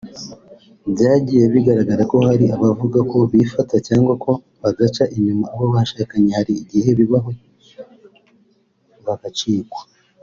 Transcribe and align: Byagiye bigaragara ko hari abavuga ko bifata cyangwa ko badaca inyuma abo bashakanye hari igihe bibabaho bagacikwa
Byagiye 0.93 1.43
bigaragara 1.53 2.03
ko 2.11 2.17
hari 2.27 2.45
abavuga 2.55 2.99
ko 3.11 3.17
bifata 3.31 3.75
cyangwa 3.87 4.13
ko 4.23 4.31
badaca 4.61 5.03
inyuma 5.17 5.45
abo 5.53 5.65
bashakanye 5.75 6.29
hari 6.37 6.51
igihe 6.63 6.89
bibabaho 6.99 7.31
bagacikwa 9.07 9.81